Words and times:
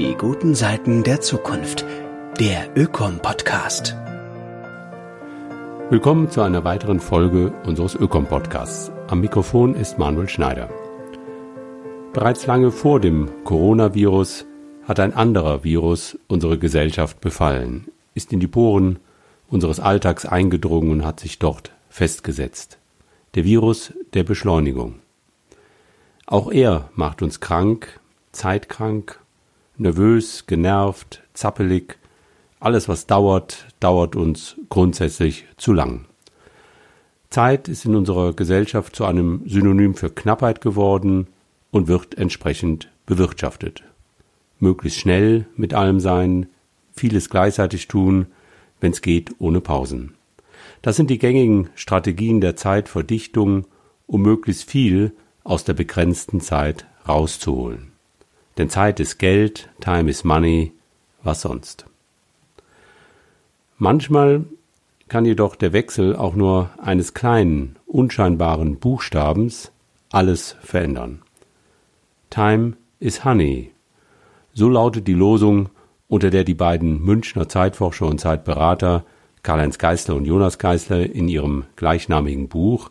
Die 0.00 0.14
guten 0.14 0.54
Seiten 0.54 1.02
der 1.02 1.20
Zukunft. 1.20 1.84
Der 2.38 2.74
Ökom-Podcast. 2.74 3.94
Willkommen 5.90 6.30
zu 6.30 6.40
einer 6.40 6.64
weiteren 6.64 7.00
Folge 7.00 7.52
unseres 7.66 7.96
Ökom-Podcasts. 7.96 8.90
Am 9.08 9.20
Mikrofon 9.20 9.74
ist 9.74 9.98
Manuel 9.98 10.26
Schneider. 10.26 10.70
Bereits 12.14 12.46
lange 12.46 12.70
vor 12.70 12.98
dem 12.98 13.28
Coronavirus 13.44 14.46
hat 14.84 15.00
ein 15.00 15.12
anderer 15.12 15.64
Virus 15.64 16.18
unsere 16.28 16.56
Gesellschaft 16.56 17.20
befallen, 17.20 17.88
ist 18.14 18.32
in 18.32 18.40
die 18.40 18.48
Poren 18.48 19.00
unseres 19.48 19.80
Alltags 19.80 20.24
eingedrungen 20.24 20.92
und 20.92 21.04
hat 21.04 21.20
sich 21.20 21.38
dort 21.38 21.72
festgesetzt. 21.90 22.78
Der 23.34 23.44
Virus 23.44 23.92
der 24.14 24.24
Beschleunigung. 24.24 24.94
Auch 26.24 26.50
er 26.50 26.88
macht 26.94 27.20
uns 27.20 27.40
krank, 27.40 28.00
zeitkrank, 28.32 29.19
nervös, 29.80 30.46
genervt, 30.46 31.22
zappelig. 31.34 31.98
Alles, 32.60 32.88
was 32.88 33.06
dauert, 33.06 33.66
dauert 33.80 34.14
uns 34.14 34.56
grundsätzlich 34.68 35.46
zu 35.56 35.72
lang. 35.72 36.04
Zeit 37.30 37.68
ist 37.68 37.86
in 37.86 37.96
unserer 37.96 38.34
Gesellschaft 38.34 38.94
zu 38.94 39.04
einem 39.04 39.42
Synonym 39.46 39.94
für 39.94 40.10
Knappheit 40.10 40.60
geworden 40.60 41.28
und 41.70 41.88
wird 41.88 42.18
entsprechend 42.18 42.90
bewirtschaftet. 43.06 43.84
Möglichst 44.58 45.00
schnell 45.00 45.46
mit 45.56 45.72
allem 45.72 46.00
sein, 46.00 46.48
vieles 46.92 47.30
gleichzeitig 47.30 47.88
tun, 47.88 48.26
wenn 48.80 48.92
es 48.92 49.00
geht, 49.00 49.34
ohne 49.38 49.60
Pausen. 49.60 50.14
Das 50.82 50.96
sind 50.96 51.08
die 51.08 51.18
gängigen 51.18 51.70
Strategien 51.74 52.40
der 52.40 52.56
Zeitverdichtung, 52.56 53.66
um 54.06 54.22
möglichst 54.22 54.68
viel 54.68 55.12
aus 55.44 55.64
der 55.64 55.74
begrenzten 55.74 56.40
Zeit 56.40 56.84
rauszuholen. 57.08 57.89
Denn 58.60 58.68
Zeit 58.68 59.00
ist 59.00 59.18
Geld, 59.18 59.70
Time 59.80 60.10
is 60.10 60.22
Money, 60.22 60.72
was 61.22 61.40
sonst. 61.40 61.86
Manchmal 63.78 64.44
kann 65.08 65.24
jedoch 65.24 65.56
der 65.56 65.72
Wechsel 65.72 66.14
auch 66.14 66.34
nur 66.34 66.68
eines 66.76 67.14
kleinen, 67.14 67.76
unscheinbaren 67.86 68.78
Buchstabens 68.78 69.72
alles 70.12 70.56
verändern. 70.60 71.22
Time 72.28 72.74
is 72.98 73.24
Honey. 73.24 73.72
So 74.52 74.68
lautet 74.68 75.08
die 75.08 75.14
Losung, 75.14 75.70
unter 76.06 76.28
der 76.28 76.44
die 76.44 76.52
beiden 76.52 77.00
Münchner 77.00 77.48
Zeitforscher 77.48 78.04
und 78.08 78.20
Zeitberater 78.20 79.06
Karl-Heinz 79.42 79.78
Geißler 79.78 80.16
und 80.16 80.26
Jonas 80.26 80.58
Geißler 80.58 81.14
in 81.14 81.28
ihrem 81.28 81.64
gleichnamigen 81.76 82.48
Buch 82.48 82.90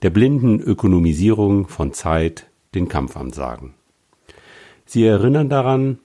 der 0.00 0.08
blinden 0.08 0.60
Ökonomisierung 0.60 1.68
von 1.68 1.92
Zeit 1.92 2.46
den 2.74 2.88
Kampf 2.88 3.18
ansagen. 3.18 3.74
Sie 4.94 5.04
erinnern 5.04 5.48
daran, 5.48 5.98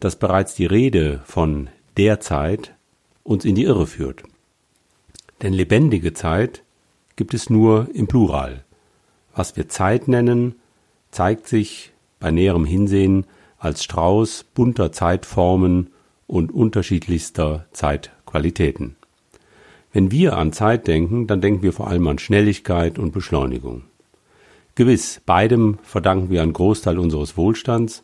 dass 0.00 0.16
bereits 0.16 0.54
die 0.54 0.66
Rede 0.66 1.22
von 1.24 1.70
der 1.96 2.20
Zeit 2.20 2.74
uns 3.22 3.46
in 3.46 3.54
die 3.54 3.62
Irre 3.62 3.86
führt. 3.86 4.22
Denn 5.40 5.54
lebendige 5.54 6.12
Zeit 6.12 6.62
gibt 7.16 7.32
es 7.32 7.48
nur 7.48 7.88
im 7.94 8.06
Plural. 8.06 8.62
Was 9.34 9.56
wir 9.56 9.70
Zeit 9.70 10.08
nennen, 10.08 10.56
zeigt 11.10 11.48
sich 11.48 11.94
bei 12.20 12.30
näherem 12.30 12.66
Hinsehen 12.66 13.24
als 13.56 13.82
Strauß 13.82 14.44
bunter 14.52 14.92
Zeitformen 14.92 15.88
und 16.26 16.52
unterschiedlichster 16.52 17.64
Zeitqualitäten. 17.72 18.96
Wenn 19.90 20.10
wir 20.10 20.36
an 20.36 20.52
Zeit 20.52 20.86
denken, 20.86 21.26
dann 21.26 21.40
denken 21.40 21.62
wir 21.62 21.72
vor 21.72 21.88
allem 21.88 22.06
an 22.08 22.18
Schnelligkeit 22.18 22.98
und 22.98 23.12
Beschleunigung. 23.12 23.84
Gewiss, 24.74 25.22
beidem 25.24 25.78
verdanken 25.82 26.28
wir 26.28 26.42
einen 26.42 26.52
Großteil 26.52 26.98
unseres 26.98 27.38
Wohlstands 27.38 28.02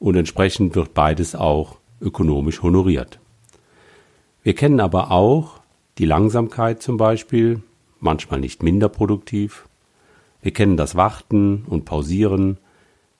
und 0.00 0.16
entsprechend 0.16 0.74
wird 0.74 0.94
beides 0.94 1.36
auch 1.36 1.76
ökonomisch 2.00 2.62
honoriert. 2.62 3.20
Wir 4.42 4.54
kennen 4.54 4.80
aber 4.80 5.12
auch 5.12 5.60
die 5.98 6.06
Langsamkeit 6.06 6.82
zum 6.82 6.96
Beispiel, 6.96 7.62
manchmal 8.00 8.40
nicht 8.40 8.62
minder 8.62 8.88
produktiv. 8.88 9.68
Wir 10.40 10.52
kennen 10.52 10.78
das 10.78 10.96
Warten 10.96 11.64
und 11.68 11.84
Pausieren, 11.84 12.56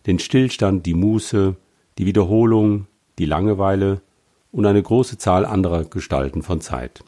den 0.07 0.19
Stillstand, 0.19 0.87
die 0.87 0.95
Muße, 0.95 1.55
die 1.99 2.07
Wiederholung, 2.07 2.87
die 3.19 3.27
Langeweile 3.27 4.01
und 4.51 4.65
eine 4.65 4.83
große 4.83 5.19
Zahl 5.19 5.45
anderer 5.45 5.85
Gestalten 5.85 6.43
von 6.43 6.63
Zeit. 6.63 7.05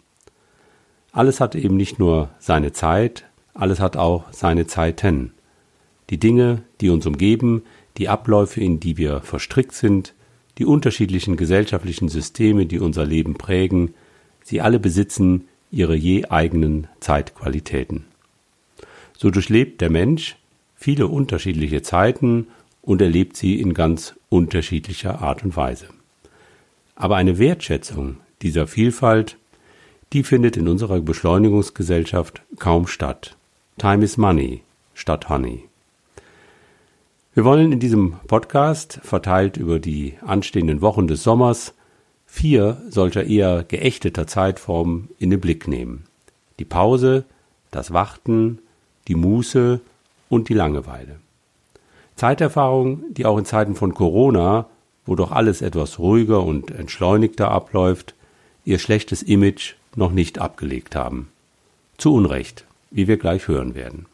Alles 1.13 1.41
hat 1.41 1.55
eben 1.55 1.77
nicht 1.77 1.99
nur 1.99 2.29
seine 2.39 2.73
Zeit, 2.73 3.25
alles 3.55 3.81
hat 3.81 3.97
auch 3.97 4.25
seine 4.33 4.67
Zeiten. 4.67 5.33
Die 6.11 6.19
Dinge, 6.19 6.63
die 6.83 6.91
uns 6.91 7.07
umgeben, 7.07 7.63
die 7.99 8.09
Abläufe, 8.09 8.61
in 8.61 8.81
die 8.81 8.97
wir 8.97 9.21
verstrickt 9.21 9.73
sind, 9.73 10.15
die 10.59 10.65
unterschiedlichen 10.65 11.37
gesellschaftlichen 11.37 12.09
Systeme, 12.09 12.67
die 12.67 12.79
unser 12.79 13.05
Leben 13.05 13.35
prägen, 13.35 13.95
sie 14.45 14.61
alle 14.61 14.79
besitzen 14.79 15.49
ihre 15.71 15.95
je 15.95 16.27
eigenen 16.27 16.89
Zeitqualitäten. 17.01 18.05
So 19.17 19.31
durchlebt 19.31 19.81
der 19.81 19.91
Mensch 19.91 20.37
viele 20.75 21.07
unterschiedliche 21.07 21.83
Zeiten 21.83 22.49
und 22.83 23.01
erlebt 23.01 23.37
sie 23.37 23.61
in 23.61 23.73
ganz 23.73 24.15
unterschiedlicher 24.29 25.23
Art 25.23 25.45
und 25.45 25.57
Weise. 25.57 25.87
Aber 26.97 27.17
eine 27.17 27.39
Wertschätzung 27.39 28.17
dieser 28.43 28.67
Vielfalt, 28.67 29.37
die 30.13 30.25
findet 30.25 30.57
in 30.57 30.69
unserer 30.69 31.01
Beschleunigungsgesellschaft 31.01 32.43
kaum 32.59 32.87
statt. 32.87 33.37
Time 33.79 34.05
is 34.05 34.17
money 34.17 34.63
statt 34.95 35.29
honey. 35.29 35.65
Wir 37.35 37.47
wollen 37.47 37.73
in 37.73 37.81
diesem 37.81 38.17
Podcast, 38.27 39.01
verteilt 39.03 39.57
über 39.57 39.79
die 39.79 40.19
anstehenden 40.21 40.83
Wochen 40.83 41.07
des 41.07 41.23
Sommers, 41.23 41.73
vier 42.27 42.83
solcher 42.91 43.25
eher 43.25 43.65
geächteter 43.65 44.27
Zeitformen 44.27 45.09
in 45.19 45.31
den 45.31 45.41
Blick 45.41 45.67
nehmen. 45.67 46.05
Die 46.59 46.67
Pause, 46.67 47.25
das 47.71 47.91
Warten, 47.95 48.59
die 49.09 49.15
Muße 49.15 49.81
und 50.29 50.51
die 50.51 50.55
Langeweile. 50.55 51.21
Zeiterfahrung, 52.17 53.03
die 53.15 53.25
auch 53.25 53.39
in 53.39 53.47
Zeiten 53.47 53.77
von 53.77 53.95
Corona, 53.95 54.67
wo 55.07 55.15
doch 55.15 55.33
alles 55.33 55.63
etwas 55.63 55.99
ruhiger 55.99 56.43
und 56.43 56.71
entschleunigter 56.71 57.51
abläuft, 57.51 58.15
ihr 58.67 58.79
schlechtes 58.79 59.23
Image 59.23 59.77
noch 59.97 60.13
nicht 60.13 60.39
abgelegt 60.39 60.95
haben. 60.95 61.29
Zu 61.97 62.13
Unrecht, 62.13 62.67
wie 62.91 63.09
wir 63.09 63.17
gleich 63.17 63.49
hören 63.49 63.75
werden. 63.75 64.05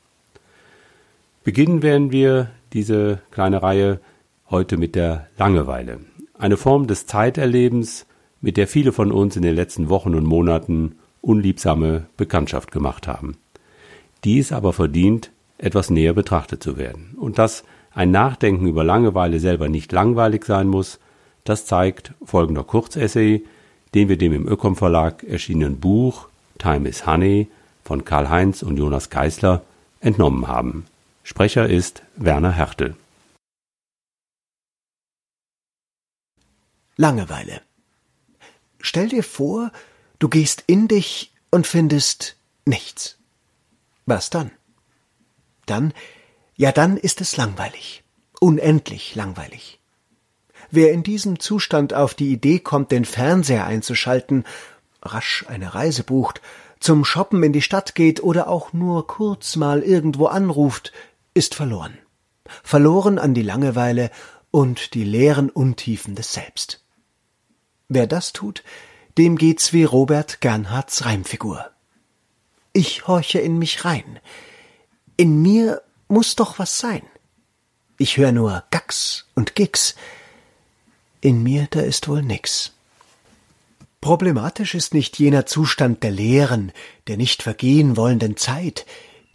Beginnen 1.42 1.82
werden 1.82 2.12
wir 2.12 2.50
diese 2.72 3.20
kleine 3.30 3.62
Reihe 3.62 4.00
heute 4.50 4.76
mit 4.76 4.94
der 4.94 5.26
Langeweile. 5.36 6.00
Eine 6.38 6.56
Form 6.56 6.86
des 6.86 7.06
Zeiterlebens, 7.06 8.06
mit 8.40 8.56
der 8.56 8.68
viele 8.68 8.92
von 8.92 9.12
uns 9.12 9.36
in 9.36 9.42
den 9.42 9.54
letzten 9.54 9.88
Wochen 9.88 10.14
und 10.14 10.24
Monaten 10.24 10.96
unliebsame 11.20 12.06
Bekanntschaft 12.16 12.70
gemacht 12.70 13.08
haben. 13.08 13.36
Dies 14.24 14.52
aber 14.52 14.72
verdient, 14.72 15.30
etwas 15.58 15.90
näher 15.90 16.12
betrachtet 16.12 16.62
zu 16.62 16.76
werden. 16.76 17.16
Und 17.18 17.38
dass 17.38 17.64
ein 17.92 18.10
Nachdenken 18.10 18.66
über 18.66 18.84
Langeweile 18.84 19.40
selber 19.40 19.68
nicht 19.68 19.90
langweilig 19.92 20.44
sein 20.44 20.68
muss, 20.68 20.98
das 21.44 21.66
zeigt 21.66 22.14
folgender 22.24 22.62
Kurzessay, 22.62 23.44
den 23.94 24.08
wir 24.08 24.18
dem 24.18 24.32
im 24.32 24.46
Ökom 24.46 24.76
Verlag 24.76 25.24
erschienenen 25.24 25.80
Buch 25.80 26.28
Time 26.58 26.88
is 26.88 27.06
Honey 27.06 27.48
von 27.84 28.04
Karl 28.04 28.28
Heinz 28.28 28.62
und 28.62 28.76
Jonas 28.76 29.10
Geisler 29.10 29.62
entnommen 30.00 30.46
haben. 30.46 30.84
Sprecher 31.30 31.68
ist 31.68 32.02
Werner 32.16 32.52
Hertel. 32.52 32.96
Langeweile. 36.96 37.60
Stell 38.80 39.10
dir 39.10 39.22
vor, 39.22 39.70
du 40.20 40.30
gehst 40.30 40.64
in 40.66 40.88
dich 40.88 41.34
und 41.50 41.66
findest 41.66 42.36
nichts. 42.64 43.18
Was 44.06 44.30
dann? 44.30 44.52
Dann, 45.66 45.92
ja 46.56 46.72
dann 46.72 46.96
ist 46.96 47.20
es 47.20 47.36
langweilig. 47.36 48.04
Unendlich 48.40 49.14
langweilig. 49.14 49.80
Wer 50.70 50.92
in 50.92 51.02
diesem 51.02 51.40
Zustand 51.40 51.92
auf 51.92 52.14
die 52.14 52.32
Idee 52.32 52.58
kommt, 52.58 52.90
den 52.90 53.04
Fernseher 53.04 53.66
einzuschalten, 53.66 54.44
rasch 55.02 55.44
eine 55.46 55.74
Reise 55.74 56.04
bucht, 56.04 56.40
zum 56.80 57.04
Shoppen 57.04 57.42
in 57.42 57.52
die 57.52 57.60
Stadt 57.60 57.94
geht 57.94 58.22
oder 58.22 58.48
auch 58.48 58.72
nur 58.72 59.06
kurz 59.06 59.56
mal 59.56 59.82
irgendwo 59.82 60.24
anruft, 60.24 60.92
ist 61.38 61.54
verloren. 61.54 61.96
Verloren 62.64 63.18
an 63.18 63.32
die 63.32 63.42
Langeweile 63.42 64.10
und 64.50 64.94
die 64.94 65.04
leeren 65.04 65.50
Untiefen 65.50 66.16
des 66.16 66.32
Selbst. 66.32 66.82
Wer 67.88 68.08
das 68.08 68.32
tut, 68.32 68.64
dem 69.16 69.38
geht's 69.38 69.72
wie 69.72 69.84
Robert 69.84 70.40
Gernhardts 70.40 71.04
Reimfigur. 71.04 71.70
Ich 72.72 73.06
horche 73.06 73.38
in 73.38 73.56
mich 73.58 73.84
rein. 73.84 74.18
In 75.16 75.40
mir 75.40 75.80
muss 76.08 76.34
doch 76.34 76.58
was 76.58 76.78
sein. 76.78 77.02
Ich 77.98 78.16
hör 78.16 78.32
nur 78.32 78.64
Gax 78.70 79.26
und 79.34 79.54
Gix. 79.54 79.94
In 81.20 81.42
mir, 81.44 81.68
da 81.70 81.80
ist 81.80 82.08
wohl 82.08 82.22
nix. 82.22 82.72
Problematisch 84.00 84.74
ist 84.74 84.92
nicht 84.92 85.18
jener 85.18 85.46
Zustand 85.46 86.02
der 86.02 86.10
leeren, 86.10 86.72
der 87.06 87.16
nicht 87.16 87.42
vergehen 87.42 87.96
wollenden 87.96 88.36
Zeit, 88.36 88.86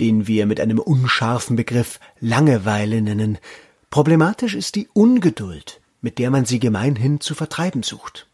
den 0.04 0.28
wir 0.28 0.48
mit 0.48 0.60
einem 0.60 0.80
unscharfen 0.80 1.56
Begriff 1.56 2.02
Langeweile 2.20 3.02
nennen. 3.02 3.38
Problematisch 3.90 4.54
ist 4.54 4.76
die 4.76 4.90
Ungeduld, 4.92 5.80
mit 6.02 6.20
der 6.20 6.30
man 6.30 6.44
sie 6.44 6.60
gemeinhin 6.60 7.22
zu 7.22 7.36
vertreiben 7.36 7.84
sucht. 7.84 8.28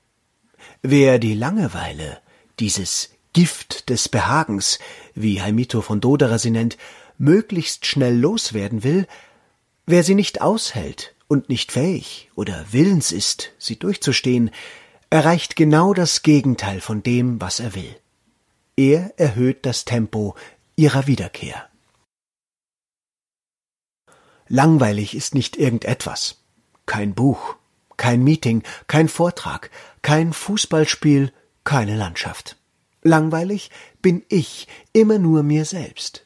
Wer 0.82 1.20
die 1.20 1.36
Langeweile, 1.36 2.22
dieses 2.60 3.12
Gift 3.34 3.92
des 3.92 4.10
Behagens, 4.10 4.80
wie 5.14 5.44
Heimito 5.44 5.82
von 5.82 6.02
Doderer 6.02 6.40
sie 6.40 6.50
nennt, 6.50 6.76
möglichst 7.20 7.86
schnell 7.86 8.18
loswerden 8.18 8.84
will, 8.84 9.06
wer 9.86 10.04
sie 10.04 10.16
nicht 10.16 10.42
aushält 10.42 11.14
und 11.28 11.50
nicht 11.50 11.72
fähig 11.72 12.32
oder 12.34 12.66
willens 12.72 13.12
ist, 13.12 13.52
sie 13.60 13.78
durchzustehen, 13.78 14.50
erreicht 15.12 15.56
genau 15.56 15.94
das 15.94 16.24
Gegenteil 16.24 16.82
von 16.82 17.04
dem, 17.04 17.40
was 17.40 17.60
er 17.60 17.76
will. 17.76 17.96
Er 18.76 19.14
erhöht 19.18 19.68
das 19.68 19.86
Tempo 19.86 20.36
ihrer 20.80 21.08
Wiederkehr. 21.08 21.68
Langweilig 24.48 25.14
ist 25.14 25.36
nicht 25.36 25.58
irgendetwas. 25.58 26.42
Kein 26.86 27.14
Buch, 27.14 27.58
kein 27.98 28.24
Meeting, 28.24 28.64
kein 28.88 29.10
Vortrag, 29.10 29.72
kein 30.02 30.32
Fußballspiel, 30.32 31.34
keine 31.66 31.98
Landschaft. 31.98 32.56
Langweilig 33.04 33.72
bin 34.02 34.24
ich 34.30 34.70
immer 34.94 35.20
nur 35.20 35.44
mir 35.44 35.66
selbst. 35.66 36.26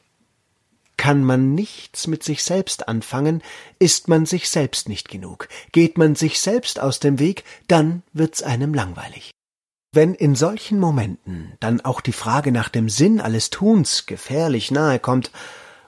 Kann 0.96 1.24
man 1.24 1.56
nichts 1.56 2.06
mit 2.06 2.22
sich 2.22 2.44
selbst 2.44 2.86
anfangen, 2.86 3.42
ist 3.80 4.06
man 4.06 4.24
sich 4.24 4.48
selbst 4.48 4.88
nicht 4.88 5.08
genug. 5.08 5.48
Geht 5.72 5.98
man 5.98 6.14
sich 6.14 6.40
selbst 6.40 6.78
aus 6.78 7.00
dem 7.00 7.18
Weg, 7.18 7.42
dann 7.66 8.04
wird's 8.12 8.44
einem 8.44 8.72
langweilig. 8.72 9.32
Wenn 9.94 10.14
in 10.14 10.34
solchen 10.34 10.80
Momenten 10.80 11.52
dann 11.60 11.80
auch 11.80 12.00
die 12.00 12.12
Frage 12.12 12.50
nach 12.50 12.68
dem 12.68 12.88
Sinn 12.88 13.20
alles 13.20 13.50
Tuns 13.50 14.06
gefährlich 14.06 14.72
nahe 14.72 14.98
kommt 14.98 15.30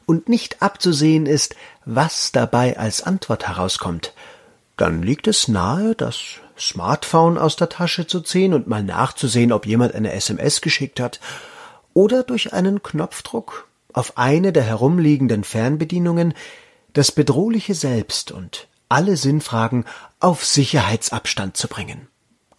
und 0.07 0.29
nicht 0.29 0.63
abzusehen 0.63 1.27
ist, 1.27 1.57
was 1.85 2.31
dabei 2.31 2.79
als 2.79 3.03
Antwort 3.03 3.49
herauskommt, 3.49 4.15
dann 4.77 5.03
liegt 5.03 5.27
es 5.27 5.49
nahe, 5.49 5.97
das 5.97 6.21
Smartphone 6.57 7.37
aus 7.37 7.57
der 7.57 7.69
Tasche 7.69 8.07
zu 8.07 8.21
ziehen 8.21 8.55
und 8.55 8.69
mal 8.69 8.85
nachzusehen, 8.85 9.51
ob 9.51 9.67
jemand 9.67 9.93
eine 9.97 10.13
SMS 10.13 10.61
geschickt 10.61 11.01
hat, 11.01 11.19
oder 11.93 12.23
durch 12.23 12.53
einen 12.53 12.85
Knopfdruck 12.85 13.67
auf 13.93 14.17
eine 14.19 14.53
der 14.53 14.63
herumliegenden 14.63 15.43
Fernbedienungen 15.43 16.33
das 16.93 17.11
bedrohliche 17.11 17.75
Selbst 17.75 18.31
und 18.31 18.69
alle 18.89 19.17
Sinnfragen 19.17 19.85
auf 20.21 20.45
Sicherheitsabstand 20.45 21.57
zu 21.57 21.67
bringen. 21.67 22.07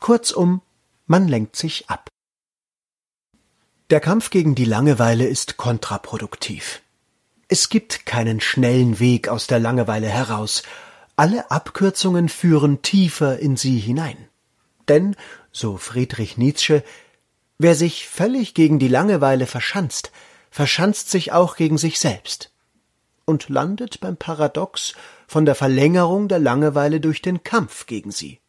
Kurzum, 0.01 0.61
man 1.07 1.27
lenkt 1.27 1.55
sich 1.55 1.89
ab. 1.89 2.09
Der 3.89 4.01
Kampf 4.01 4.29
gegen 4.29 4.53
die 4.53 4.65
Langeweile 4.65 5.25
ist 5.25 5.57
kontraproduktiv. 5.57 6.81
Es 7.47 7.69
gibt 7.69 8.05
keinen 8.05 8.41
schnellen 8.41 8.99
Weg 8.99 9.29
aus 9.29 9.47
der 9.47 9.59
Langeweile 9.59 10.07
heraus, 10.07 10.63
alle 11.15 11.49
Abkürzungen 11.49 12.29
führen 12.29 12.81
tiefer 12.81 13.39
in 13.39 13.55
sie 13.55 13.79
hinein. 13.79 14.27
Denn, 14.89 15.15
so 15.51 15.77
Friedrich 15.77 16.37
Nietzsche, 16.37 16.83
wer 17.57 17.75
sich 17.75 18.07
völlig 18.07 18.53
gegen 18.53 18.77
die 18.77 18.89
Langeweile 18.89 19.47
verschanzt, 19.47 20.11
verschanzt 20.51 21.09
sich 21.09 21.31
auch 21.31 21.55
gegen 21.55 21.77
sich 21.77 21.99
selbst 21.99 22.51
und 23.25 23.49
landet 23.49 23.99
beim 23.99 24.17
Paradox 24.17 24.93
von 25.27 25.45
der 25.45 25.55
Verlängerung 25.55 26.27
der 26.27 26.39
Langeweile 26.39 26.99
durch 26.99 27.21
den 27.21 27.43
Kampf 27.43 27.85
gegen 27.85 28.11
sie. 28.11 28.39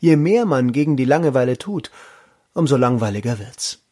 Je 0.00 0.16
mehr 0.16 0.46
man 0.46 0.72
gegen 0.72 0.96
die 0.96 1.04
Langeweile 1.04 1.58
tut, 1.58 1.90
umso 2.54 2.76
langweiliger 2.76 3.38
wird's. 3.38 3.82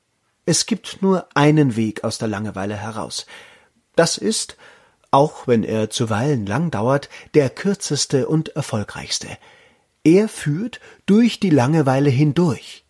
Es 0.47 0.67
gibt 0.67 1.01
nur 1.01 1.27
einen 1.35 1.77
Weg 1.77 2.05
aus 2.05 2.19
der 2.19 2.29
Langeweile 2.29 2.77
heraus. 2.77 3.27
Das 3.97 4.19
ist, 4.19 4.57
auch 5.11 5.47
wenn 5.47 5.65
er 5.65 5.91
zuweilen 5.91 6.45
lang 6.47 6.71
dauert, 6.71 7.09
der 7.35 7.49
kürzeste 7.49 8.29
und 8.29 8.51
erfolgreichste. 8.51 9.29
Er 10.03 10.29
führt 10.29 10.81
durch 11.07 11.41
die 11.41 11.51
Langeweile 11.51 12.11
hindurch. 12.11 12.85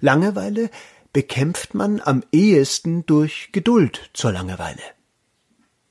Langeweile 0.00 0.70
bekämpft 1.12 1.74
man 1.74 2.00
am 2.00 2.22
ehesten 2.32 3.04
durch 3.04 3.50
Geduld 3.52 4.10
zur 4.14 4.32
Langeweile. 4.32 4.82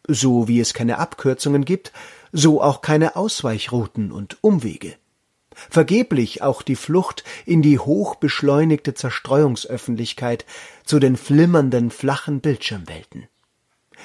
So 0.08 0.48
wie 0.48 0.60
es 0.60 0.74
keine 0.74 0.98
Abkürzungen 0.98 1.66
gibt, 1.66 1.92
so 2.32 2.64
auch 2.64 2.82
keine 2.82 3.16
Ausweichrouten 3.16 4.12
und 4.12 4.38
Umwege 4.42 4.96
vergeblich 5.70 6.42
auch 6.42 6.62
die 6.62 6.76
Flucht 6.76 7.24
in 7.46 7.62
die 7.62 7.80
hochbeschleunigte 7.80 8.94
Zerstreuungsöffentlichkeit 8.94 10.46
zu 10.84 11.00
den 11.00 11.18
flimmernden 11.18 11.92
flachen 11.92 12.42
Bildschirmwelten. 12.42 13.28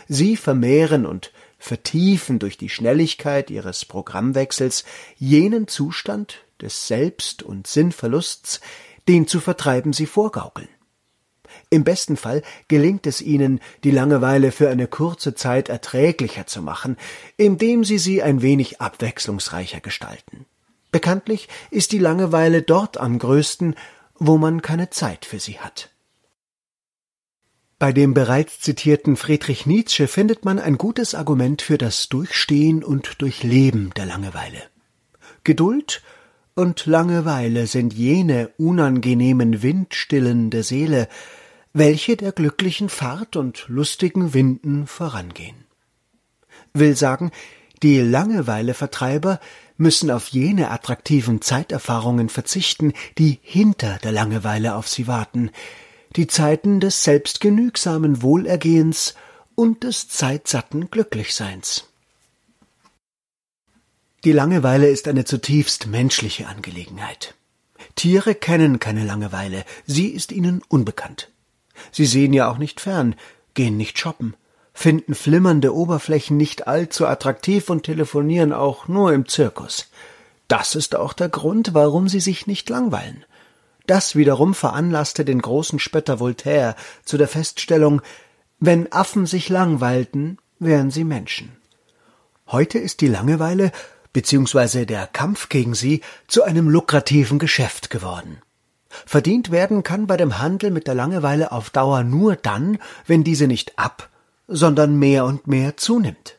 Sie 0.09 0.37
vermehren 0.37 1.07
und 1.07 1.33
vertiefen 1.59 2.39
durch 2.39 2.59
die 2.59 2.69
Schnelligkeit 2.69 3.51
ihres 3.51 3.85
Programmwechsels 3.85 4.85
jenen 5.17 5.69
Zustand 5.69 6.45
des 6.61 6.87
Selbst- 6.89 7.43
und 7.43 7.67
Sinnverlusts, 7.67 8.61
den 9.09 9.27
zu 9.27 9.41
vertreiben 9.41 9.93
sie 9.93 10.07
vorgaukeln. 10.07 10.69
Im 11.71 11.85
besten 11.85 12.17
Fall 12.17 12.43
gelingt 12.69 13.07
es 13.07 13.21
ihnen, 13.21 13.61
die 13.85 13.91
Langeweile 13.91 14.53
für 14.53 14.69
eine 14.69 14.87
kurze 14.87 15.35
Zeit 15.35 15.69
erträglicher 15.69 16.47
zu 16.47 16.63
machen, 16.63 16.97
indem 17.37 17.85
sie 17.85 17.99
sie 17.99 18.23
ein 18.23 18.43
wenig 18.43 18.81
abwechslungsreicher 18.81 19.81
gestalten. 19.81 20.47
Bekanntlich 20.95 21.49
ist 21.73 21.91
die 21.91 21.99
Langeweile 21.99 22.63
dort 22.63 22.99
am 22.99 23.19
größten, 23.19 23.75
wo 24.15 24.39
man 24.39 24.63
keine 24.63 24.91
Zeit 24.91 25.25
für 25.25 25.41
sie 25.41 25.59
hat. 25.59 25.91
Bei 27.81 27.93
dem 27.93 28.15
bereits 28.15 28.61
zitierten 28.61 29.17
Friedrich 29.17 29.67
Nietzsche 29.67 30.07
findet 30.07 30.45
man 30.45 30.61
ein 30.61 30.79
gutes 30.79 31.17
Argument 31.17 31.63
für 31.63 31.79
das 31.79 32.09
Durchstehen 32.09 32.85
und 32.85 33.21
Durchleben 33.21 33.91
der 33.97 34.07
Langeweile. 34.07 34.63
Geduld 35.43 36.01
und 36.55 36.87
Langeweile 36.87 37.67
sind 37.67 37.93
jene 37.93 38.53
unangenehmen 38.57 39.65
Windstillen 39.65 40.51
der 40.51 40.63
Seele, 40.63 41.09
welche 41.73 42.17
der 42.17 42.31
glücklichen 42.31 42.89
Fahrt 42.89 43.35
und 43.35 43.65
lustigen 43.67 44.33
Winden 44.33 44.87
vorangehen. 44.87 45.57
Will 46.73 46.95
sagen, 46.95 47.33
die 47.83 48.01
Langeweilevertreiber 48.01 49.41
müssen 49.77 50.11
auf 50.11 50.29
jene 50.29 50.71
attraktiven 50.71 51.43
Zeiterfahrungen 51.43 52.29
verzichten, 52.29 52.93
die 53.19 53.39
hinter 53.43 53.99
der 54.03 54.13
Langeweile 54.13 54.77
auf 54.77 54.89
sie 54.89 55.07
warten, 55.07 55.51
die 56.17 56.27
Zeiten 56.27 56.81
des 56.81 57.03
selbstgenügsamen 57.03 58.23
Wohlergehens 58.23 59.15
und 59.55 59.83
des 59.83 60.09
zeitsatten 60.09 60.91
Glücklichseins. 60.91 61.89
Die 64.25 64.33
Langeweile 64.33 64.89
ist 64.89 65.09
eine 65.09 65.25
zutiefst 65.25 65.87
menschliche 65.87 66.47
Angelegenheit. 66.47 67.35
Tiere 67.95 68.35
kennen 68.35 68.79
keine 68.79 69.05
Langeweile, 69.05 69.65
sie 69.87 70.09
ist 70.09 70.33
ihnen 70.33 70.63
unbekannt. 70.69 71.31
Sie 71.93 72.07
sehen 72.07 72.33
ja 72.33 72.51
auch 72.51 72.59
nicht 72.59 72.81
fern, 72.81 73.17
gehen 73.55 73.77
nicht 73.77 73.99
shoppen, 73.99 74.35
finden 74.75 75.15
flimmernde 75.15 75.75
Oberflächen 75.75 76.37
nicht 76.37 76.67
allzu 76.67 77.07
attraktiv 77.07 77.71
und 77.71 77.85
telefonieren 77.85 78.53
auch 78.53 78.89
nur 78.89 79.13
im 79.15 79.27
Zirkus. 79.27 79.89
Das 80.49 80.75
ist 80.75 80.97
auch 80.97 81.15
der 81.15 81.31
Grund, 81.31 81.73
warum 81.73 82.09
sie 82.09 82.21
sich 82.21 82.47
nicht 82.47 82.69
langweilen. 82.69 83.25
Das 83.87 84.17
wiederum 84.17 84.55
veranlasste 84.55 85.25
den 85.25 85.41
großen 85.41 85.79
Spötter 85.79 86.21
Voltaire 86.21 86.75
zu 87.05 87.17
der 87.17 87.29
Feststellung, 87.29 88.03
wenn 88.59 88.91
Affen 88.93 89.27
sich 89.27 89.49
langweilten, 89.49 90.39
wären 90.59 90.91
sie 90.91 91.05
Menschen. 91.05 91.57
Heute 92.49 92.79
ist 92.79 93.01
die 93.01 93.09
Langeweile 93.09 93.73
bzw. 94.13 94.87
der 94.87 95.07
Kampf 95.07 95.49
gegen 95.49 95.75
sie 95.75 96.03
zu 96.27 96.43
einem 96.43 96.69
lukrativen 96.69 97.39
Geschäft 97.39 97.91
geworden. 97.91 98.39
Verdient 99.07 99.51
werden 99.51 99.83
kann 99.83 100.07
bei 100.07 100.17
dem 100.17 100.39
Handel 100.39 100.71
mit 100.71 100.87
der 100.87 100.95
Langeweile 100.95 101.53
auf 101.53 101.71
Dauer 101.71 102.05
nur 102.05 102.37
dann, 102.37 102.79
wenn 103.07 103.25
diese 103.25 103.47
nicht 103.47 103.79
ab, 103.79 104.09
sondern 104.49 104.97
mehr 104.99 105.25
und 105.25 105.47
mehr 105.47 105.77
zunimmt. 105.77 106.39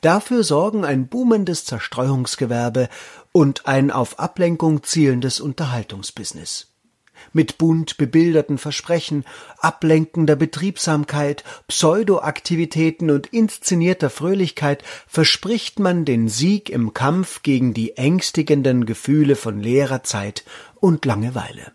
Dafür 0.00 0.44
sorgen 0.44 0.84
ein 0.84 1.08
boomendes 1.08 1.64
Zerstreuungsgewerbe 1.64 2.88
und 3.32 3.66
ein 3.66 3.90
auf 3.90 4.18
Ablenkung 4.18 4.82
zielendes 4.82 5.40
Unterhaltungsbusiness. 5.40 6.66
Mit 7.32 7.58
bunt 7.58 7.96
bebilderten 7.98 8.58
Versprechen, 8.58 9.24
ablenkender 9.58 10.36
Betriebsamkeit, 10.36 11.42
Pseudoaktivitäten 11.66 13.10
und 13.10 13.26
inszenierter 13.26 14.08
Fröhlichkeit 14.08 14.84
verspricht 15.06 15.78
man 15.78 16.04
den 16.04 16.28
Sieg 16.28 16.70
im 16.70 16.94
Kampf 16.94 17.42
gegen 17.42 17.74
die 17.74 17.96
ängstigenden 17.96 18.86
Gefühle 18.86 19.36
von 19.36 19.60
leerer 19.60 20.04
Zeit 20.04 20.44
und 20.76 21.04
Langeweile. 21.04 21.72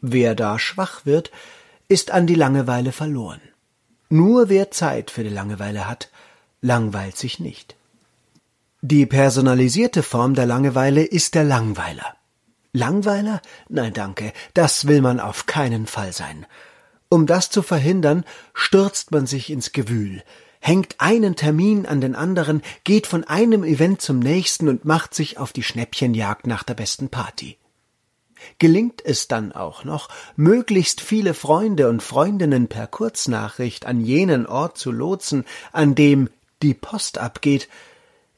Wer 0.00 0.34
da 0.34 0.58
schwach 0.58 1.06
wird, 1.06 1.30
ist 1.88 2.10
an 2.10 2.26
die 2.26 2.34
Langeweile 2.34 2.92
verloren. 2.92 3.40
Nur 4.12 4.50
wer 4.50 4.70
Zeit 4.70 5.10
für 5.10 5.24
die 5.24 5.30
Langeweile 5.30 5.88
hat, 5.88 6.10
langweilt 6.60 7.16
sich 7.16 7.40
nicht. 7.40 7.76
Die 8.82 9.06
personalisierte 9.06 10.02
Form 10.02 10.34
der 10.34 10.44
Langeweile 10.44 11.02
ist 11.02 11.34
der 11.34 11.44
Langweiler. 11.44 12.14
Langweiler? 12.74 13.40
Nein, 13.70 13.94
danke, 13.94 14.34
das 14.52 14.86
will 14.86 15.00
man 15.00 15.18
auf 15.18 15.46
keinen 15.46 15.86
Fall 15.86 16.12
sein. 16.12 16.44
Um 17.08 17.24
das 17.24 17.48
zu 17.48 17.62
verhindern, 17.62 18.26
stürzt 18.52 19.12
man 19.12 19.26
sich 19.26 19.48
ins 19.48 19.72
Gewühl, 19.72 20.22
hängt 20.60 20.96
einen 20.98 21.34
Termin 21.34 21.86
an 21.86 22.02
den 22.02 22.14
anderen, 22.14 22.60
geht 22.84 23.06
von 23.06 23.24
einem 23.24 23.64
Event 23.64 24.02
zum 24.02 24.18
nächsten 24.18 24.68
und 24.68 24.84
macht 24.84 25.14
sich 25.14 25.38
auf 25.38 25.54
die 25.54 25.62
Schnäppchenjagd 25.62 26.46
nach 26.46 26.64
der 26.64 26.74
besten 26.74 27.08
Party. 27.08 27.56
Gelingt 28.58 29.04
es 29.04 29.28
dann 29.28 29.52
auch 29.52 29.84
noch, 29.84 30.08
möglichst 30.36 31.00
viele 31.00 31.34
Freunde 31.34 31.88
und 31.88 32.02
Freundinnen 32.02 32.68
per 32.68 32.86
Kurznachricht 32.86 33.86
an 33.86 34.00
jenen 34.00 34.46
Ort 34.46 34.78
zu 34.78 34.90
lotsen, 34.92 35.44
an 35.72 35.94
dem 35.94 36.28
die 36.62 36.74
Post 36.74 37.18
abgeht, 37.18 37.68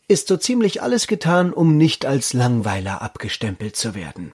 ist 0.08 0.28
so 0.28 0.36
ziemlich 0.36 0.82
alles 0.82 1.06
getan, 1.06 1.52
um 1.52 1.76
nicht 1.76 2.04
als 2.06 2.32
Langweiler 2.32 3.02
abgestempelt 3.02 3.76
zu 3.76 3.94
werden. 3.94 4.32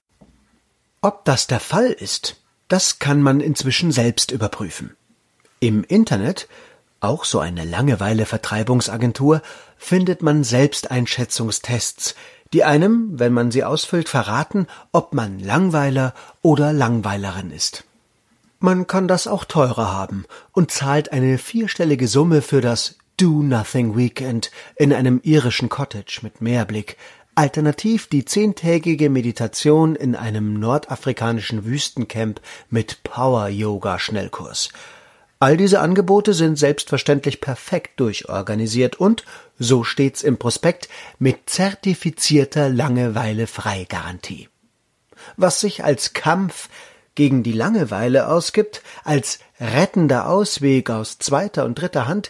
Ob 1.01 1.25
das 1.25 1.47
der 1.47 1.59
Fall 1.59 1.91
ist, 1.91 2.41
das 2.67 2.99
kann 2.99 3.21
man 3.21 3.41
inzwischen 3.41 3.91
selbst 3.91 4.31
überprüfen. 4.31 4.95
Im 5.59 5.83
Internet, 5.83 6.47
auch 6.99 7.25
so 7.25 7.39
eine 7.39 7.65
Langeweile-Vertreibungsagentur, 7.65 9.41
findet 9.77 10.21
man 10.21 10.43
Selbsteinschätzungstests, 10.43 12.15
die 12.53 12.63
einem, 12.63 13.19
wenn 13.19 13.33
man 13.33 13.51
sie 13.51 13.63
ausfüllt, 13.63 14.09
verraten, 14.09 14.67
ob 14.91 15.13
man 15.13 15.39
Langweiler 15.39 16.13
oder 16.41 16.73
Langweilerin 16.73 17.51
ist. 17.51 17.85
Man 18.59 18.87
kann 18.87 19.07
das 19.07 19.27
auch 19.27 19.45
teurer 19.45 19.91
haben 19.91 20.25
und 20.51 20.71
zahlt 20.71 21.11
eine 21.11 21.37
vierstellige 21.37 22.07
Summe 22.07 22.41
für 22.41 22.61
das 22.61 22.97
Do 23.17 23.41
Nothing 23.41 23.97
Weekend 23.97 24.51
in 24.75 24.93
einem 24.93 25.19
irischen 25.23 25.69
Cottage 25.69 26.19
mit 26.21 26.41
Meerblick, 26.41 26.97
alternativ 27.33 28.07
die 28.07 28.25
zehntägige 28.25 29.09
Meditation 29.09 29.95
in 29.95 30.15
einem 30.15 30.59
nordafrikanischen 30.59 31.65
Wüstencamp 31.65 32.41
mit 32.69 33.03
Power-Yoga-Schnellkurs– 33.03 34.69
All 35.41 35.57
diese 35.57 35.79
Angebote 35.79 36.35
sind 36.35 36.59
selbstverständlich 36.59 37.41
perfekt 37.41 37.99
durchorganisiert 37.99 38.97
und, 38.97 39.25
so 39.57 39.83
steht's 39.83 40.21
im 40.21 40.37
Prospekt, 40.37 40.87
mit 41.17 41.49
zertifizierter 41.49 42.69
Langeweile-Freigarantie. 42.69 44.49
Was 45.37 45.59
sich 45.59 45.83
als 45.83 46.13
Kampf 46.13 46.69
gegen 47.15 47.41
die 47.41 47.53
Langeweile 47.53 48.27
ausgibt, 48.27 48.83
als 49.03 49.39
rettender 49.59 50.29
Ausweg 50.29 50.91
aus 50.91 51.17
zweiter 51.17 51.65
und 51.65 51.73
dritter 51.73 52.07
Hand, 52.07 52.29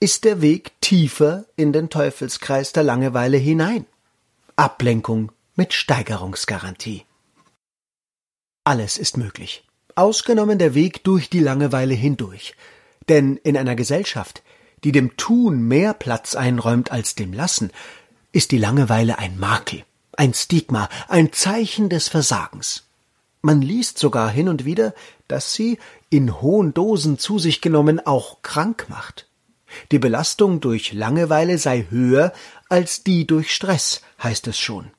ist 0.00 0.24
der 0.24 0.40
Weg 0.40 0.72
tiefer 0.80 1.44
in 1.54 1.72
den 1.72 1.88
Teufelskreis 1.88 2.72
der 2.72 2.82
Langeweile 2.82 3.36
hinein. 3.36 3.86
Ablenkung 4.56 5.30
mit 5.54 5.72
Steigerungsgarantie. 5.72 7.04
Alles 8.64 8.98
ist 8.98 9.16
möglich 9.16 9.67
ausgenommen 9.98 10.58
der 10.58 10.74
Weg 10.74 11.04
durch 11.04 11.28
die 11.28 11.40
Langeweile 11.40 11.94
hindurch. 11.94 12.54
Denn 13.08 13.36
in 13.36 13.56
einer 13.56 13.74
Gesellschaft, 13.74 14.42
die 14.84 14.92
dem 14.92 15.16
Tun 15.16 15.62
mehr 15.62 15.92
Platz 15.92 16.34
einräumt 16.34 16.92
als 16.92 17.14
dem 17.14 17.32
Lassen, 17.32 17.70
ist 18.32 18.52
die 18.52 18.58
Langeweile 18.58 19.18
ein 19.18 19.38
Makel, 19.38 19.84
ein 20.12 20.34
Stigma, 20.34 20.88
ein 21.08 21.32
Zeichen 21.32 21.88
des 21.88 22.08
Versagens. 22.08 22.84
Man 23.42 23.62
liest 23.62 23.98
sogar 23.98 24.30
hin 24.30 24.48
und 24.48 24.64
wieder, 24.64 24.94
dass 25.26 25.52
sie, 25.54 25.78
in 26.10 26.40
hohen 26.40 26.74
Dosen 26.74 27.18
zu 27.18 27.38
sich 27.38 27.60
genommen, 27.60 28.04
auch 28.04 28.42
krank 28.42 28.86
macht. 28.88 29.28
Die 29.90 29.98
Belastung 29.98 30.60
durch 30.60 30.92
Langeweile 30.92 31.58
sei 31.58 31.86
höher 31.90 32.32
als 32.68 33.04
die 33.04 33.26
durch 33.26 33.54
Stress, 33.54 34.02
heißt 34.22 34.46
es 34.48 34.58
schon. 34.58 34.90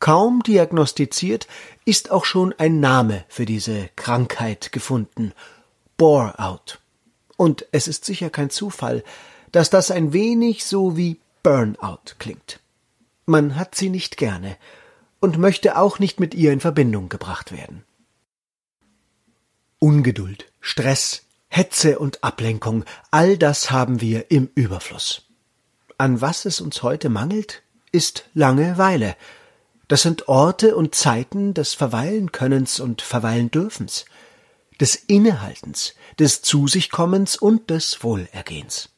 Kaum 0.00 0.42
diagnostiziert 0.42 1.48
ist 1.84 2.10
auch 2.10 2.24
schon 2.24 2.54
ein 2.58 2.80
Name 2.80 3.24
für 3.28 3.44
diese 3.44 3.90
Krankheit 3.96 4.72
gefunden. 4.72 5.32
Bore-out. 5.96 6.80
Und 7.36 7.66
es 7.72 7.88
ist 7.88 8.04
sicher 8.04 8.30
kein 8.30 8.50
Zufall, 8.50 9.02
dass 9.52 9.70
das 9.70 9.90
ein 9.90 10.12
wenig 10.12 10.64
so 10.64 10.96
wie 10.96 11.18
Burnout 11.42 12.14
klingt. 12.18 12.60
Man 13.26 13.56
hat 13.56 13.74
sie 13.74 13.90
nicht 13.90 14.16
gerne 14.16 14.56
und 15.20 15.38
möchte 15.38 15.76
auch 15.76 15.98
nicht 15.98 16.20
mit 16.20 16.34
ihr 16.34 16.52
in 16.52 16.60
Verbindung 16.60 17.08
gebracht 17.08 17.52
werden. 17.52 17.84
Ungeduld, 19.78 20.50
Stress, 20.60 21.22
Hetze 21.48 21.98
und 21.98 22.22
Ablenkung, 22.24 22.84
all 23.10 23.38
das 23.38 23.70
haben 23.70 24.00
wir 24.00 24.30
im 24.30 24.50
Überfluss. 24.54 25.22
An 25.96 26.20
was 26.20 26.44
es 26.44 26.60
uns 26.60 26.82
heute 26.82 27.08
mangelt, 27.08 27.62
ist 27.90 28.28
Langeweile, 28.34 29.16
das 29.88 30.02
sind 30.02 30.28
Orte 30.28 30.76
und 30.76 30.94
Zeiten 30.94 31.54
des 31.54 31.74
Verweilenkönnens 31.74 32.78
und 32.78 33.02
Verweilendürfens, 33.02 34.04
des 34.80 34.94
Innehaltens, 34.94 35.94
des 36.18 36.42
Zu 36.42 36.68
sich 36.68 36.90
kommens 36.90 37.36
und 37.36 37.70
des 37.70 38.02
Wohlergehens. 38.04 38.90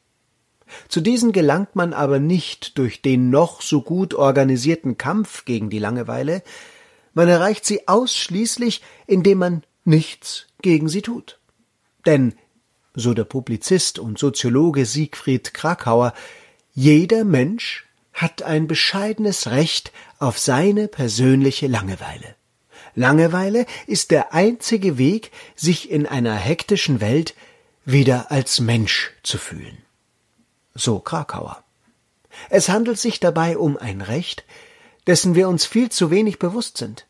Zu 0.87 1.01
diesen 1.01 1.31
gelangt 1.31 1.75
man 1.75 1.93
aber 1.93 2.19
nicht 2.19 2.77
durch 2.77 3.01
den 3.01 3.29
noch 3.29 3.61
so 3.61 3.81
gut 3.81 4.13
organisierten 4.13 4.97
Kampf 4.97 5.45
gegen 5.45 5.69
die 5.69 5.79
Langeweile, 5.79 6.43
man 7.13 7.27
erreicht 7.27 7.65
sie 7.65 7.87
ausschließlich, 7.87 8.81
indem 9.05 9.39
man 9.39 9.63
nichts 9.83 10.47
gegen 10.61 10.87
sie 10.87 11.01
tut. 11.01 11.39
Denn, 12.05 12.35
so 12.93 13.13
der 13.13 13.25
Publizist 13.25 13.99
und 13.99 14.17
Soziologe 14.17 14.85
Siegfried 14.85 15.53
Krakauer, 15.53 16.13
jeder 16.73 17.25
Mensch 17.25 17.85
hat 18.13 18.43
ein 18.43 18.67
bescheidenes 18.67 19.47
Recht 19.47 19.91
auf 20.19 20.37
seine 20.37 20.87
persönliche 20.87 21.67
Langeweile. 21.67 22.35
Langeweile 22.93 23.65
ist 23.87 24.11
der 24.11 24.33
einzige 24.33 24.97
Weg, 24.97 25.31
sich 25.55 25.89
in 25.89 26.05
einer 26.05 26.35
hektischen 26.35 26.99
Welt 26.99 27.35
wieder 27.85 28.31
als 28.31 28.59
Mensch 28.59 29.11
zu 29.23 29.37
fühlen. 29.37 29.77
So 30.73 30.99
Krakauer. 30.99 31.63
Es 32.49 32.69
handelt 32.69 32.99
sich 32.99 33.19
dabei 33.19 33.57
um 33.57 33.77
ein 33.77 34.01
Recht, 34.01 34.45
dessen 35.07 35.35
wir 35.35 35.49
uns 35.49 35.65
viel 35.65 35.89
zu 35.89 36.11
wenig 36.11 36.39
bewusst 36.39 36.77
sind. 36.77 37.07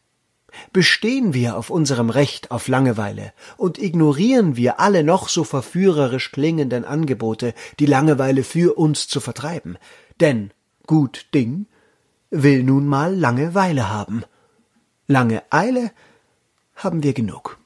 Bestehen 0.74 1.34
wir 1.34 1.58
auf 1.58 1.70
unserem 1.70 2.10
Recht 2.10 2.51
auf 2.51 2.67
Langeweile 2.67 3.34
und 3.58 3.77
ignorieren 3.77 4.58
wir 4.58 4.79
alle 4.79 5.03
noch 5.03 5.29
so 5.29 5.43
verführerisch 5.43 6.31
klingenden 6.31 6.84
Angebote, 6.84 7.53
die 7.79 7.86
Langeweile 7.86 8.43
für 8.43 8.77
uns 8.77 9.08
zu 9.08 9.22
vertreiben, 9.22 9.77
denn 10.20 10.51
gut 10.91 11.27
Ding 11.33 11.67
will 12.31 12.63
nun 12.63 12.86
mal 12.86 13.15
Langeweile 13.15 13.89
haben. 13.89 14.24
Lange 15.07 15.41
Eile 15.50 15.91
haben 16.75 17.01
wir 17.01 17.13
genug. 17.13 17.57